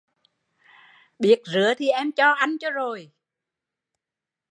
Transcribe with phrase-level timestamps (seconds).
[1.19, 3.11] Biết rứa thi em cho anh cho rồi